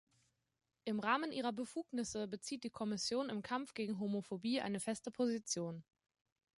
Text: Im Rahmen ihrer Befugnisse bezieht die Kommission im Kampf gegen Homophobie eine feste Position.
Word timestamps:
Im 0.83 0.99
Rahmen 0.99 1.31
ihrer 1.31 1.53
Befugnisse 1.53 2.27
bezieht 2.27 2.63
die 2.63 2.71
Kommission 2.71 3.29
im 3.29 3.43
Kampf 3.43 3.75
gegen 3.75 3.99
Homophobie 3.99 4.59
eine 4.59 4.79
feste 4.79 5.11
Position. 5.11 5.83